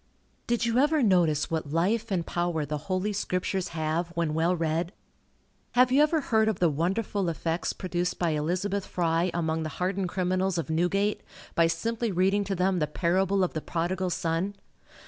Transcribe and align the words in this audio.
Did 0.47 0.65
you 0.65 0.79
ever 0.79 1.03
notice 1.03 1.51
what 1.51 1.71
life 1.71 2.09
and 2.09 2.25
power 2.25 2.65
the 2.65 2.79
Holy 2.89 3.13
Scriptures 3.13 3.67
have, 3.67 4.07
when 4.17 4.33
well 4.33 4.55
read? 4.55 4.93
Have 5.73 5.91
you 5.91 6.01
ever 6.01 6.21
heard 6.21 6.47
of 6.47 6.57
the 6.57 6.71
wonderful 6.71 7.29
effects 7.29 7.71
produced 7.71 8.17
by 8.17 8.31
Elizabeth 8.31 8.87
Fry 8.87 9.29
among 9.31 9.61
the 9.61 9.69
hardened 9.77 10.09
criminals 10.09 10.57
of 10.57 10.71
Newgate, 10.71 11.21
by 11.53 11.67
simply 11.67 12.11
reading 12.11 12.43
to 12.45 12.55
them 12.55 12.79
the 12.79 12.87
parable 12.87 13.43
of 13.43 13.53
the 13.53 13.61
Prodigal 13.61 14.09
Son? 14.09 14.55